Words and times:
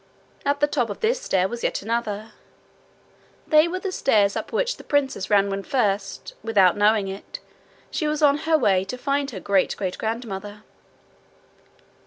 At 0.47 0.61
the 0.61 0.65
top 0.67 0.89
of 0.89 1.01
this 1.01 1.21
stair 1.21 1.47
was 1.47 1.63
yet 1.63 1.83
another 1.83 2.31
they 3.45 3.67
were 3.67 3.77
the 3.79 3.91
stairs 3.91 4.35
up 4.35 4.51
which 4.51 4.77
the 4.77 4.83
princess 4.83 5.29
ran 5.29 5.47
when 5.51 5.61
first, 5.61 6.33
without 6.41 6.75
knowing 6.75 7.07
it, 7.07 7.37
she 7.91 8.07
was 8.07 8.23
on 8.23 8.37
her 8.49 8.57
way 8.57 8.83
to 8.83 8.97
find 8.97 9.29
her 9.29 9.39
great 9.39 9.77
great 9.77 9.99
grandmother. 9.99 10.63